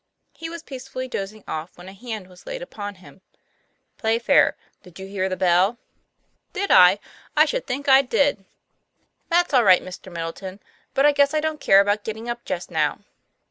He 0.33 0.49
was 0.49 0.63
peacefully 0.63 1.07
dozing 1.07 1.43
off 1.47 1.77
when 1.77 1.87
a 1.87 1.93
hand 1.93 2.25
was 2.25 2.47
laid 2.47 2.63
upon 2.63 2.95
him." 2.95 3.21
Playfair, 3.99 4.57
did 4.81 4.97
you 4.97 5.05
hear 5.05 5.29
the 5.29 5.37
bell 5.37 5.77
?""Did 6.53 6.71
I? 6.71 6.97
I 7.37 7.45
should 7.45 7.67
think 7.67 7.87
I 7.87 8.01
did! 8.01 8.43
That's 9.29 9.53
all 9.53 9.63
right, 9.63 9.77
5 9.77 9.87
66 9.93 9.97
TOM 10.03 10.13
PLAYFAIR. 10.13 10.15
Mr. 10.15 10.15
Middleton; 10.41 10.59
but 10.95 11.05
I 11.05 11.11
guess 11.11 11.35
I 11.35 11.39
don't 11.39 11.61
care 11.61 11.81
about 11.81 12.03
get' 12.03 12.13
ting 12.15 12.27
up 12.31 12.43
just 12.45 12.71
now." 12.71 13.01